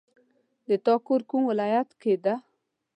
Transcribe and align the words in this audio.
د 0.67 0.69
تا 0.85 0.93
کور 1.05 1.21
کوم 1.29 1.41
ولایت 1.51 1.89
کې 2.01 2.13
ده 2.23 2.35